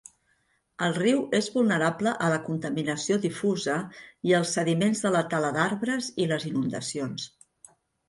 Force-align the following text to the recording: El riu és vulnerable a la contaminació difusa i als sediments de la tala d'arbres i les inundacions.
El 0.85 0.95
riu 0.95 1.19
és 1.39 1.49
vulnerable 1.57 2.13
a 2.29 2.31
la 2.35 2.39
contaminació 2.47 3.19
difusa 3.27 3.77
i 4.31 4.35
als 4.41 4.57
sediments 4.59 5.05
de 5.07 5.15
la 5.19 5.25
tala 5.37 5.55
d'arbres 5.63 6.13
i 6.27 6.31
les 6.37 6.53
inundacions. 6.55 7.33